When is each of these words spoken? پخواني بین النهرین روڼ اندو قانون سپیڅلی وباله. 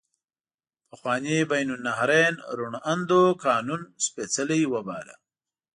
پخواني 0.89 1.37
بین 1.51 1.69
النهرین 1.75 2.33
روڼ 2.57 2.73
اندو 2.91 3.21
قانون 3.43 3.81
سپیڅلی 4.05 4.61
وباله. 4.73 5.15